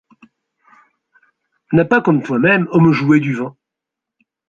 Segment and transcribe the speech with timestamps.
[1.73, 3.55] N’a pas comme toi-même, homme jouet du vent